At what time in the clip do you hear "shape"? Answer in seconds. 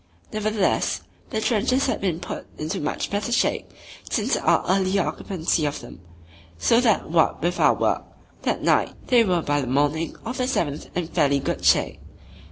3.31-3.71, 11.63-11.99